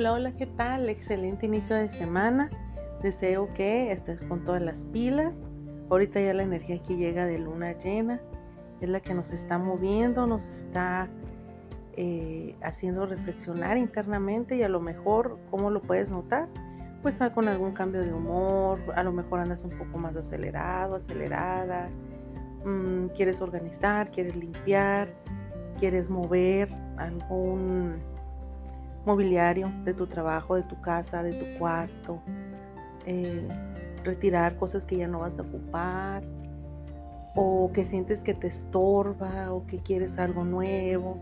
Hola, 0.00 0.12
hola, 0.14 0.32
¿qué 0.32 0.46
tal? 0.46 0.88
Excelente 0.88 1.44
inicio 1.44 1.76
de 1.76 1.90
semana. 1.90 2.48
Deseo 3.02 3.52
que 3.52 3.92
estés 3.92 4.22
con 4.22 4.44
todas 4.44 4.62
las 4.62 4.86
pilas. 4.86 5.36
Ahorita 5.90 6.18
ya 6.18 6.32
la 6.32 6.42
energía 6.42 6.82
que 6.82 6.96
llega 6.96 7.26
de 7.26 7.38
luna 7.38 7.76
llena 7.76 8.18
es 8.80 8.88
la 8.88 9.00
que 9.00 9.12
nos 9.12 9.30
está 9.30 9.58
moviendo, 9.58 10.26
nos 10.26 10.48
está 10.48 11.10
eh, 11.98 12.56
haciendo 12.62 13.04
reflexionar 13.04 13.76
internamente 13.76 14.56
y 14.56 14.62
a 14.62 14.70
lo 14.70 14.80
mejor, 14.80 15.38
¿cómo 15.50 15.68
lo 15.68 15.82
puedes 15.82 16.10
notar? 16.10 16.48
Pues 17.02 17.20
con 17.34 17.46
algún 17.46 17.72
cambio 17.72 18.00
de 18.00 18.14
humor, 18.14 18.80
a 18.94 19.02
lo 19.02 19.12
mejor 19.12 19.40
andas 19.40 19.64
un 19.64 19.76
poco 19.76 19.98
más 19.98 20.16
acelerado, 20.16 20.94
acelerada, 20.94 21.90
mm, 22.64 23.08
quieres 23.08 23.42
organizar, 23.42 24.10
quieres 24.10 24.34
limpiar, 24.34 25.12
quieres 25.78 26.08
mover 26.08 26.70
algún 26.96 28.00
mobiliario 29.04 29.72
de 29.84 29.94
tu 29.94 30.06
trabajo, 30.06 30.56
de 30.56 30.62
tu 30.62 30.80
casa, 30.80 31.22
de 31.22 31.32
tu 31.32 31.58
cuarto, 31.58 32.20
eh, 33.06 33.46
retirar 34.04 34.56
cosas 34.56 34.84
que 34.84 34.96
ya 34.96 35.08
no 35.08 35.20
vas 35.20 35.38
a 35.38 35.42
ocupar 35.42 36.22
o 37.34 37.70
que 37.72 37.84
sientes 37.84 38.22
que 38.22 38.34
te 38.34 38.48
estorba 38.48 39.52
o 39.52 39.66
que 39.66 39.78
quieres 39.78 40.18
algo 40.18 40.44
nuevo. 40.44 41.18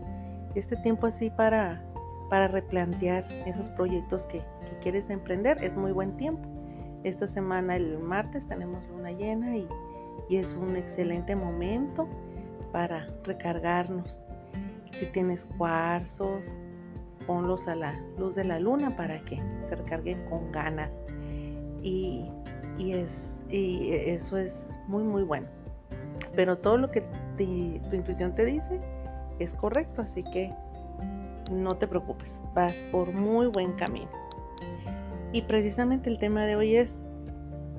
Este 0.55 0.75
tiempo 0.77 1.07
así 1.07 1.29
para, 1.29 1.81
para 2.29 2.47
replantear 2.47 3.25
esos 3.45 3.69
proyectos 3.69 4.25
que, 4.25 4.39
que 4.39 4.77
quieres 4.81 5.09
emprender 5.09 5.63
es 5.63 5.75
muy 5.75 5.91
buen 5.91 6.17
tiempo. 6.17 6.47
Esta 7.03 7.27
semana, 7.27 7.77
el 7.77 7.99
martes, 7.99 8.47
tenemos 8.47 8.85
luna 8.89 9.11
llena 9.11 9.55
y, 9.55 9.67
y 10.27 10.37
es 10.37 10.53
un 10.53 10.75
excelente 10.75 11.35
momento 11.35 12.07
para 12.71 13.07
recargarnos. 13.23 14.19
Si 14.91 15.05
tienes 15.05 15.45
cuarzos, 15.57 16.57
ponlos 17.29 17.67
a 17.67 17.75
la 17.75 17.93
luz 18.17 18.33
de 18.33 18.43
la 18.43 18.59
luna 18.59 18.95
para 18.95 19.19
que 19.19 19.39
se 19.61 19.75
recarguen 19.75 20.25
con 20.25 20.51
ganas. 20.51 21.03
Y, 21.83 22.25
es, 22.79 23.43
y 23.51 23.91
eso 23.91 24.35
es 24.35 24.75
muy, 24.87 25.03
muy 25.03 25.21
bueno. 25.21 25.45
Pero 26.35 26.57
todo 26.57 26.77
lo 26.77 26.89
que 26.89 27.01
tu 27.37 27.95
intuición 27.95 28.33
te 28.33 28.45
dice 28.45 28.81
es 29.37 29.53
correcto, 29.53 30.01
así 30.01 30.23
que 30.23 30.49
no 31.51 31.75
te 31.75 31.85
preocupes, 31.87 32.41
vas 32.55 32.73
por 32.91 33.13
muy 33.13 33.45
buen 33.45 33.73
camino. 33.73 34.09
Y 35.31 35.43
precisamente 35.43 36.09
el 36.09 36.17
tema 36.17 36.47
de 36.47 36.55
hoy 36.55 36.77
es, 36.77 36.91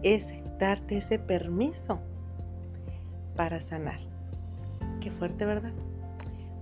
es 0.05 0.29
darte 0.61 0.99
ese 0.99 1.19
permiso 1.19 1.99
para 3.35 3.61
sanar. 3.61 3.99
Qué 5.01 5.11
fuerte, 5.11 5.45
¿verdad? 5.45 5.73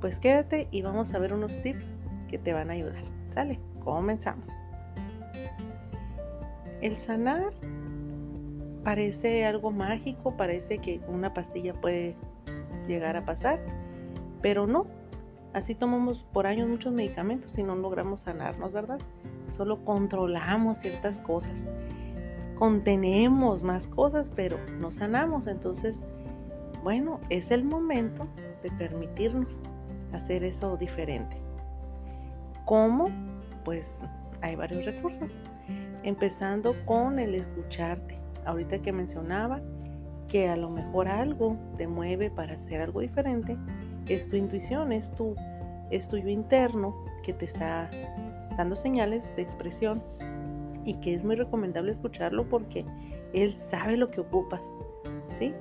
Pues 0.00 0.18
quédate 0.18 0.68
y 0.70 0.80
vamos 0.80 1.12
a 1.12 1.18
ver 1.18 1.34
unos 1.34 1.60
tips 1.60 1.92
que 2.28 2.38
te 2.38 2.52
van 2.52 2.70
a 2.70 2.74
ayudar. 2.74 3.02
¿Sale? 3.34 3.58
Comenzamos. 3.82 4.48
El 6.80 6.96
sanar 6.98 7.52
parece 8.84 9.44
algo 9.44 9.70
mágico, 9.70 10.36
parece 10.36 10.78
que 10.78 11.00
una 11.08 11.34
pastilla 11.34 11.74
puede 11.74 12.14
llegar 12.86 13.16
a 13.16 13.24
pasar, 13.24 13.60
pero 14.40 14.66
no. 14.66 14.86
Así 15.52 15.74
tomamos 15.74 16.24
por 16.32 16.46
años 16.46 16.68
muchos 16.68 16.92
medicamentos 16.92 17.58
y 17.58 17.62
no 17.62 17.74
logramos 17.74 18.20
sanarnos, 18.20 18.72
¿verdad? 18.72 18.98
Solo 19.50 19.84
controlamos 19.84 20.78
ciertas 20.78 21.18
cosas, 21.18 21.64
contenemos 22.58 23.62
más 23.62 23.88
cosas, 23.88 24.30
pero 24.34 24.58
no 24.78 24.90
sanamos. 24.90 25.46
Entonces, 25.46 26.02
bueno, 26.82 27.18
es 27.28 27.50
el 27.50 27.64
momento 27.64 28.26
de 28.62 28.70
permitirnos 28.72 29.60
hacer 30.12 30.44
eso 30.44 30.76
diferente. 30.76 31.47
¿Cómo? 32.68 33.08
Pues 33.64 33.88
hay 34.42 34.54
varios 34.54 34.84
recursos. 34.84 35.34
Empezando 36.02 36.74
con 36.84 37.18
el 37.18 37.34
escucharte. 37.34 38.18
Ahorita 38.44 38.78
que 38.80 38.92
mencionaba 38.92 39.62
que 40.28 40.50
a 40.50 40.56
lo 40.56 40.68
mejor 40.68 41.08
algo 41.08 41.56
te 41.78 41.86
mueve 41.86 42.30
para 42.30 42.56
hacer 42.56 42.82
algo 42.82 43.00
diferente, 43.00 43.56
es 44.06 44.28
tu 44.28 44.36
intuición, 44.36 44.92
es 44.92 45.10
tu, 45.12 45.34
es 45.90 46.08
tuyo 46.08 46.28
interno 46.28 46.94
que 47.22 47.32
te 47.32 47.46
está 47.46 47.88
dando 48.58 48.76
señales 48.76 49.22
de 49.34 49.40
expresión 49.40 50.02
y 50.84 50.92
que 51.00 51.14
es 51.14 51.24
muy 51.24 51.36
recomendable 51.36 51.90
escucharlo 51.90 52.46
porque 52.50 52.84
él 53.32 53.54
sabe 53.54 53.96
lo 53.96 54.10
que 54.10 54.20
ocupas, 54.20 54.60
¿sí? 55.38 55.54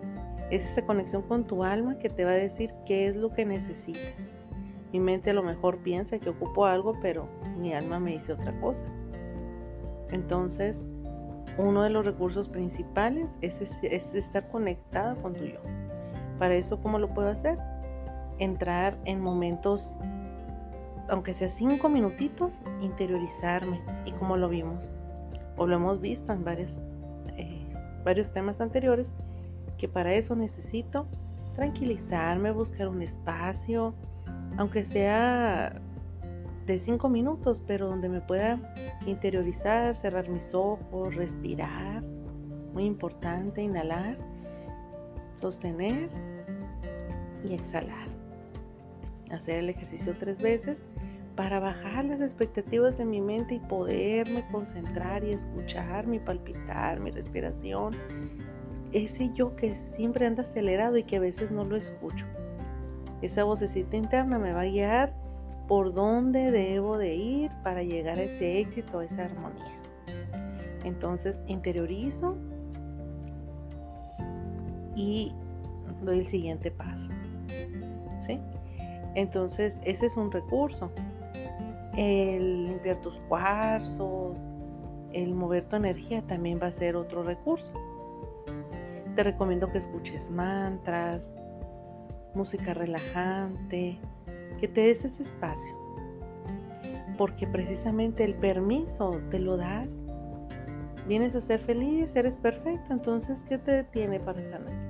Es 0.52 0.66
esa 0.66 0.82
conexión 0.86 1.22
con 1.22 1.48
tu 1.48 1.64
alma 1.64 2.00
que 2.00 2.10
te 2.10 2.26
va 2.26 2.32
a 2.32 2.36
decir 2.36 2.74
qué 2.86 3.08
es 3.08 3.16
lo 3.16 3.32
que 3.32 3.46
necesitas. 3.46 4.37
Mi 4.94 5.00
mente 5.00 5.32
a 5.32 5.34
lo 5.34 5.44
mejor 5.44 5.78
piensa 5.80 6.20
que 6.20 6.30
ocupo 6.30 6.66
algo, 6.66 6.98
pero 7.02 7.28
mi 7.58 7.74
alma 7.74 8.00
me 8.00 8.12
dice 8.12 8.34
otra 8.34 8.58
cosa. 8.60 8.84
Entonces, 10.12 10.82
uno 11.58 11.84
de 11.84 11.90
los 11.90 12.06
recursos 12.06 12.48
principales 12.48 13.28
es, 13.42 13.60
estar 14.14 14.48
conectada 14.50 15.16
con 15.16 15.34
tu 15.34 15.44
yo. 15.44 15.60
Para 16.40 16.56
eso, 16.56 16.80
¿cómo 16.82 17.00
lo 17.00 17.14
puedo 17.14 17.30
hacer? 17.30 17.58
Entrar 18.38 18.98
en 19.06 19.20
momentos, 19.20 19.94
aunque 21.10 21.34
sea 21.34 21.50
cinco 21.50 21.90
minutitos, 21.90 22.62
interiorizarme. 22.82 23.82
Y 24.06 24.12
como 24.12 24.38
lo 24.38 24.50
vimos, 24.50 24.96
o 25.58 25.66
lo 25.66 25.76
hemos 25.76 26.00
visto 26.00 26.32
en 26.32 26.44
varios, 26.44 26.72
eh, 27.36 27.66
varios 28.06 28.32
temas 28.32 28.62
anteriores, 28.62 29.12
que 29.78 29.88
para 29.88 30.14
eso 30.14 30.36
necesito 30.36 31.08
tranquilizarme, 31.56 32.52
buscar 32.52 32.88
un 32.88 33.02
espacio, 33.02 33.96
aunque 34.58 34.84
sea 34.84 35.80
de 36.66 36.80
cinco 36.80 37.08
minutos, 37.08 37.62
pero 37.66 37.88
donde 37.88 38.10
me 38.10 38.20
pueda 38.20 38.60
interiorizar, 39.06 39.96
cerrar 39.96 40.28
mis 40.28 40.54
ojos, 40.54 41.16
respirar, 41.16 42.04
muy 42.74 42.86
importante, 42.86 43.62
inhalar, 43.62 44.18
sostener 45.36 46.10
y 47.48 47.54
exhalar. 47.54 48.08
Hacer 49.32 49.60
el 49.60 49.70
ejercicio 49.70 50.16
tres 50.20 50.42
veces 50.42 50.84
para 51.36 51.60
bajar 51.60 52.06
las 52.06 52.20
expectativas 52.20 52.98
de 52.98 53.06
mi 53.06 53.22
mente 53.22 53.56
y 53.56 53.60
poderme 53.60 54.44
concentrar 54.52 55.24
y 55.24 55.32
escuchar 55.34 56.08
mi 56.08 56.20
palpitar, 56.20 57.00
mi 57.00 57.12
respiración. 57.12 57.94
Ese 58.92 59.30
yo 59.34 59.56
que 59.56 59.76
siempre 59.96 60.26
anda 60.26 60.44
acelerado 60.44 60.98
y 60.98 61.04
que 61.04 61.18
a 61.18 61.20
veces 61.20 61.52
no 61.52 61.64
lo 61.64 61.76
escucho. 61.76 62.26
Esa 63.22 63.44
vocecita 63.44 63.98
interna 63.98 64.38
me 64.38 64.54
va 64.54 64.62
a 64.62 64.66
guiar 64.66 65.14
por 65.68 65.94
dónde 65.94 66.52
debo 66.52 66.98
de 66.98 67.16
ir 67.16 67.52
para 67.64 67.84
llegar 67.84 68.20
a 68.20 68.24
ese 68.24 68.60
éxito, 68.60 69.00
a 69.00 69.06
esa 69.06 69.26
armonía. 69.26 69.74
Entonces 70.84 71.42
interiorizo 71.48 72.38
y 74.96 75.34
doy 76.04 76.20
el 76.20 76.28
siguiente 76.28 76.72
paso. 76.72 77.10
¿Sí? 78.22 78.40
Entonces 79.16 79.80
ese 79.84 80.06
es 80.06 80.16
un 80.16 80.32
recurso. 80.32 80.92
El 81.98 82.68
limpiar 82.68 83.02
tus 83.02 83.18
cuarzos, 83.28 84.40
el 85.12 85.34
mover 85.34 85.68
tu 85.68 85.76
energía 85.76 86.22
también 86.22 86.60
va 86.62 86.68
a 86.68 86.72
ser 86.72 86.96
otro 86.96 87.24
recurso. 87.24 87.72
Te 89.16 89.24
recomiendo 89.24 89.72
que 89.72 89.80
escuches 89.80 90.30
mantras, 90.30 91.30
música 92.38 92.74
relajante, 92.74 93.98
que 94.60 94.68
te 94.68 94.82
des 94.82 95.04
ese 95.04 95.24
espacio. 95.24 95.76
Porque 97.18 97.48
precisamente 97.48 98.24
el 98.24 98.36
permiso 98.36 99.20
te 99.32 99.40
lo 99.40 99.58
das. 99.58 99.90
Vienes 101.08 101.36
a 101.36 101.42
ser 101.42 101.60
feliz, 101.60 102.16
eres 102.16 102.36
perfecto, 102.36 102.94
entonces 102.94 103.42
¿qué 103.50 103.58
te 103.58 103.72
detiene 103.72 104.20
para 104.20 104.42
sanar? 104.44 104.88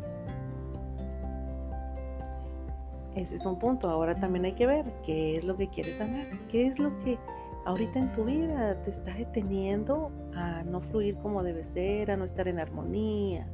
Ese 3.16 3.36
es 3.36 3.46
un 3.46 3.58
punto. 3.58 3.90
Ahora 3.90 4.14
también 4.16 4.46
hay 4.46 4.54
que 4.54 4.68
ver 4.68 4.86
qué 5.06 5.38
es 5.38 5.44
lo 5.44 5.58
que 5.58 5.68
quieres 5.70 5.98
sanar, 5.98 6.28
qué 6.52 6.68
es 6.68 6.78
lo 6.78 6.98
que 7.00 7.18
ahorita 7.66 8.00
en 8.00 8.12
tu 8.12 8.26
vida 8.26 8.82
te 8.84 8.92
está 8.92 9.14
deteniendo 9.14 10.12
a 10.36 10.64
no 10.64 10.82
fluir 10.82 11.16
como 11.18 11.44
debe 11.44 11.66
ser, 11.66 12.12
a 12.12 12.18
no 12.18 12.26
estar 12.26 12.48
en 12.48 12.60
armonía. 12.60 13.48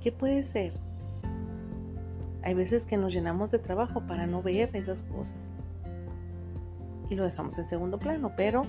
¿Qué 0.00 0.12
puede 0.12 0.42
ser? 0.42 0.72
Hay 2.46 2.54
veces 2.54 2.84
que 2.84 2.96
nos 2.96 3.12
llenamos 3.12 3.50
de 3.50 3.58
trabajo 3.58 4.02
para 4.06 4.28
no 4.28 4.40
ver 4.40 4.70
esas 4.76 5.02
cosas 5.02 5.52
y 7.10 7.16
lo 7.16 7.24
dejamos 7.24 7.58
en 7.58 7.66
segundo 7.66 7.98
plano, 7.98 8.34
pero 8.36 8.62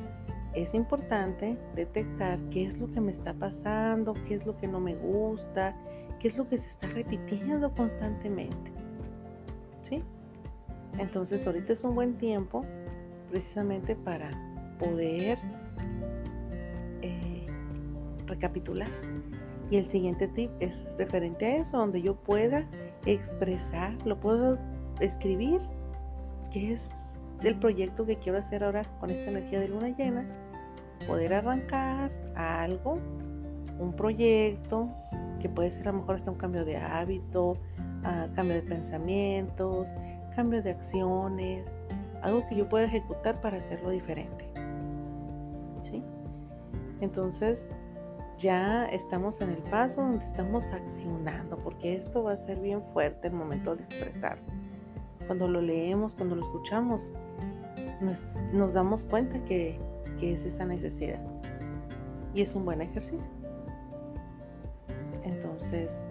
es 0.56 0.74
importante 0.74 1.60
detectar 1.76 2.40
qué 2.50 2.66
es 2.66 2.80
lo 2.80 2.92
que 2.92 3.02
me 3.02 3.12
está 3.12 3.36
pasando, 3.36 4.16
qué 4.28 4.34
es 4.34 4.48
lo 4.48 4.58
que 4.58 4.68
no 4.68 4.80
me 4.80 4.96
gusta, 4.96 5.76
qué 6.20 6.28
es 6.28 6.36
lo 6.36 6.50
que 6.50 6.58
se 6.58 6.66
está 6.66 6.88
repitiendo 6.88 7.72
constantemente. 7.76 8.72
¿Sí? 9.84 10.02
Entonces 10.98 11.46
ahorita 11.46 11.74
es 11.74 11.84
un 11.84 11.94
buen 11.94 12.18
tiempo 12.18 12.66
precisamente 13.30 13.96
para 13.96 14.32
poder 14.80 15.38
eh, 17.04 17.46
recapitular. 18.26 18.90
Y 19.70 19.78
el 19.78 19.86
siguiente 19.86 20.28
tip 20.30 20.50
es 20.62 20.76
referente 20.98 21.46
a 21.46 21.56
eso, 21.58 21.78
donde 21.78 22.02
yo 22.02 22.16
pueda 22.16 22.66
expresar, 23.08 23.94
lo 24.06 24.20
puedo 24.20 24.58
escribir, 25.00 25.60
que 26.52 26.74
es 26.74 26.82
el 27.42 27.56
proyecto 27.56 28.06
que 28.06 28.18
quiero 28.18 28.38
hacer 28.38 28.64
ahora 28.64 28.84
con 29.00 29.10
esta 29.10 29.30
energía 29.30 29.60
de 29.60 29.70
luna 29.70 29.90
llena, 29.90 30.26
poder 31.06 31.34
arrancar 31.34 32.12
algo, 32.36 33.00
un 33.80 33.94
proyecto, 33.94 34.90
que 35.40 35.50
puede 35.50 35.72
ser 35.72 35.88
a 35.88 35.92
lo 35.92 36.00
mejor 36.00 36.16
hasta 36.16 36.32
un 36.32 36.38
cambio 36.38 36.66
de 36.66 36.78
hábito, 36.78 37.52
uh, 37.52 38.34
cambio 38.34 38.56
de 38.56 38.64
pensamientos, 38.64 39.88
cambio 40.36 40.62
de 40.62 40.72
acciones, 40.72 41.66
algo 42.22 42.48
que 42.48 42.56
yo 42.56 42.68
pueda 42.68 42.86
ejecutar 42.86 43.40
para 43.42 43.58
hacerlo 43.58 43.92
diferente. 43.92 44.46
¿Sí? 45.84 46.04
Entonces, 47.02 47.66
ya 48.38 48.86
estamos 48.86 49.42
en 49.42 49.50
el 49.50 49.64
paso 49.64 50.02
donde 50.02 50.24
estamos 50.26 50.66
accionando, 50.68 51.58
porque 51.58 51.96
esto 51.96 52.24
va 52.24 52.34
a 52.34 52.38
ser 52.38 52.60
bien 52.60 52.84
fuerte 52.94 53.28
el 53.28 53.34
momento 53.34 53.76
de 53.76 53.84
expresar. 53.84 54.38
Cuando 55.26 55.48
lo 55.48 55.62
leemos, 55.62 56.14
cuando 56.14 56.36
lo 56.36 56.46
escuchamos, 56.46 57.12
nos, 58.54 58.74
damos 58.74 59.06
cuenta 59.06 59.44
que, 59.46 59.80
que 60.20 60.34
es 60.34 60.46
esa 60.46 60.66
necesidad. 60.66 61.20
Y 62.34 62.42
es 62.42 62.54
un 62.54 62.64
buen 62.64 62.82
ejercicio. 62.82 63.30
Entonces, 65.24 66.04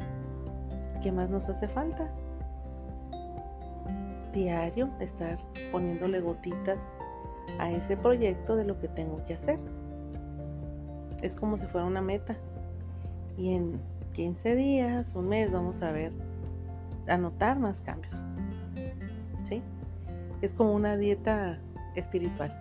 ¿qué 1.02 1.12
más 1.12 1.30
nos 1.30 1.48
hace 1.48 1.68
falta? 1.68 2.10
Diario 4.32 4.90
estar 5.00 5.38
poniéndole 5.70 6.20
gotitas 6.20 6.82
a 7.58 7.70
ese 7.70 7.96
proyecto 7.96 8.56
de 8.56 8.64
lo 8.64 8.78
que 8.80 8.88
tengo 8.88 9.24
que 9.24 9.34
hacer 9.34 9.58
es 11.26 11.34
como 11.34 11.58
si 11.58 11.66
fuera 11.66 11.86
una 11.86 12.00
meta. 12.00 12.36
Y 13.36 13.54
en 13.54 13.80
15 14.14 14.54
días, 14.54 15.14
un 15.14 15.28
mes, 15.28 15.52
vamos 15.52 15.82
a 15.82 15.90
ver, 15.90 16.12
anotar 17.06 17.58
más 17.58 17.80
cambios. 17.82 18.14
¿Sí? 19.42 19.62
Es 20.40 20.52
como 20.52 20.72
una 20.72 20.96
dieta 20.96 21.58
espiritual, 21.94 22.58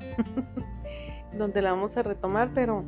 donde 1.37 1.61
la 1.61 1.71
vamos 1.71 1.97
a 1.97 2.03
retomar, 2.03 2.51
pero 2.53 2.83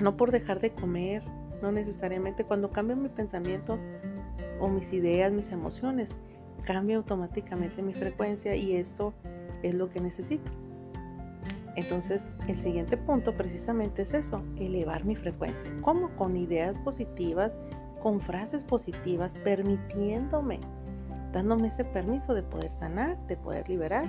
no 0.00 0.16
por 0.16 0.30
dejar 0.30 0.60
de 0.60 0.70
comer, 0.70 1.22
no 1.62 1.72
necesariamente. 1.72 2.44
Cuando 2.44 2.70
cambio 2.70 2.96
mi 2.96 3.08
pensamiento 3.08 3.78
o 4.60 4.68
mis 4.68 4.92
ideas, 4.92 5.32
mis 5.32 5.50
emociones, 5.52 6.08
cambia 6.64 6.96
automáticamente 6.96 7.82
mi 7.82 7.94
frecuencia 7.94 8.56
y 8.56 8.74
esto 8.74 9.14
es 9.62 9.74
lo 9.74 9.88
que 9.90 10.00
necesito. 10.00 10.50
Entonces, 11.76 12.26
el 12.48 12.58
siguiente 12.58 12.96
punto 12.96 13.36
precisamente 13.36 14.02
es 14.02 14.14
eso, 14.14 14.42
elevar 14.56 15.04
mi 15.04 15.14
frecuencia. 15.14 15.70
¿Cómo? 15.82 16.08
Con 16.16 16.36
ideas 16.36 16.78
positivas, 16.78 17.56
con 18.02 18.18
frases 18.18 18.64
positivas, 18.64 19.34
permitiéndome, 19.44 20.58
dándome 21.32 21.68
ese 21.68 21.84
permiso 21.84 22.32
de 22.32 22.42
poder 22.42 22.72
sanar, 22.72 23.18
de 23.26 23.36
poder 23.36 23.68
liberar 23.68 24.06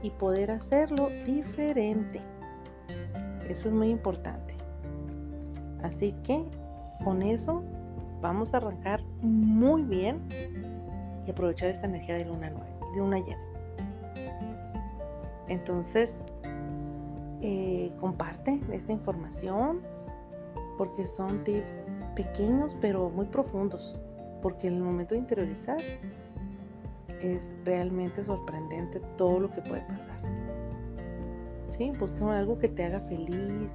y 0.00 0.10
poder 0.10 0.52
hacerlo 0.52 1.08
diferente. 1.26 2.20
Eso 3.48 3.68
es 3.68 3.74
muy 3.74 3.90
importante. 3.90 4.54
Así 5.82 6.14
que 6.22 6.44
con 7.02 7.22
eso 7.22 7.64
vamos 8.20 8.54
a 8.54 8.58
arrancar 8.58 9.02
muy 9.22 9.82
bien 9.82 10.20
y 11.26 11.30
aprovechar 11.32 11.70
esta 11.70 11.86
energía 11.86 12.14
de 12.14 12.26
luna 12.26 12.50
nueva, 12.50 12.66
de 12.92 12.98
luna 12.98 13.18
llena. 13.18 13.42
Entonces, 15.48 16.20
eh, 17.42 17.92
comparte 18.00 18.60
esta 18.72 18.92
información 18.92 19.80
porque 20.78 21.06
son 21.06 21.44
tips 21.44 21.74
pequeños 22.14 22.76
pero 22.80 23.10
muy 23.10 23.26
profundos 23.26 24.02
porque 24.42 24.66
en 24.66 24.74
el 24.74 24.82
momento 24.82 25.14
de 25.14 25.20
interiorizar 25.20 25.78
es 27.20 27.54
realmente 27.64 28.24
sorprendente 28.24 29.00
todo 29.16 29.40
lo 29.40 29.50
que 29.50 29.62
puede 29.62 29.82
pasar. 29.82 30.20
¿Sí? 31.70 31.92
Busca 31.98 32.38
algo 32.38 32.58
que 32.58 32.68
te 32.68 32.84
haga 32.84 33.00
feliz, 33.00 33.72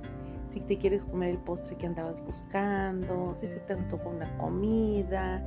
si 0.49 0.59
te 0.59 0.77
quieres 0.77 1.05
comer 1.05 1.29
el 1.29 1.37
postre 1.39 1.75
que 1.77 1.87
andabas 1.87 2.23
buscando, 2.23 3.33
si 3.35 3.47
se 3.47 3.59
te 3.61 3.73
antoja 3.73 4.07
una 4.09 4.37
comida, 4.37 5.43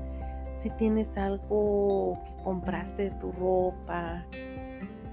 si 0.55 0.70
tienes 0.70 1.16
algo 1.16 2.14
que 2.25 2.43
compraste 2.43 3.05
de 3.05 3.11
tu 3.12 3.31
ropa, 3.32 4.25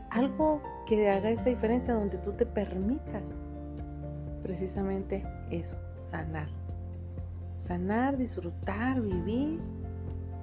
algo 0.09 0.61
que 0.85 1.09
haga 1.09 1.29
esa 1.29 1.45
diferencia 1.45 1.93
donde 1.93 2.17
tú 2.19 2.31
te 2.33 2.45
permitas 2.45 3.23
precisamente 4.43 5.23
eso, 5.51 5.77
sanar. 6.01 6.47
Sanar, 7.57 8.17
disfrutar, 8.17 9.01
vivir 9.01 9.59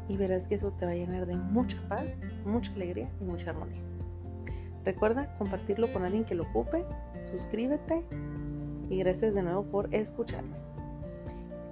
y 0.09 0.17
verás 0.17 0.47
que 0.47 0.57
eso 0.57 0.73
te 0.73 0.85
va 0.85 0.93
a 0.93 0.95
llenar 0.95 1.27
de 1.27 1.37
mucha 1.37 1.79
paz, 1.89 2.07
mucha 2.45 2.73
alegría 2.73 3.09
y 3.21 3.25
mucha 3.25 3.51
armonía. 3.51 3.81
Recuerda 4.85 5.35
compartirlo 5.39 5.91
con 5.93 6.05
alguien 6.05 6.25
que 6.25 6.35
lo 6.35 6.43
ocupe, 6.45 6.85
suscríbete 7.31 8.05
y 8.91 8.99
gracias 8.99 9.35
de 9.35 9.43
nuevo 9.43 9.63
por 9.63 9.95
escucharme. 9.95 10.57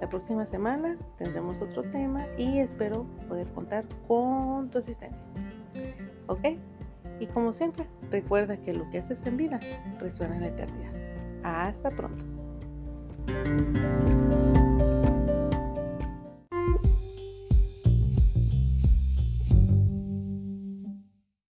La 0.01 0.09
próxima 0.09 0.45
semana 0.45 0.97
tendremos 1.17 1.61
otro 1.61 1.83
tema 1.83 2.25
y 2.37 2.59
espero 2.59 3.05
poder 3.29 3.47
contar 3.49 3.85
con 4.07 4.69
tu 4.69 4.79
asistencia. 4.79 5.23
¿Ok? 6.27 6.57
Y 7.23 7.27
como 7.27 7.53
siempre, 7.53 7.85
recuerda 8.11 8.57
que 8.57 8.73
lo 8.73 8.89
que 8.89 8.97
haces 8.97 9.25
en 9.25 9.37
vida 9.37 9.57
resuena 9.97 10.35
en 10.35 10.41
la 10.41 10.47
eternidad. 10.49 10.91
Hasta 11.41 11.89
pronto. 11.89 12.25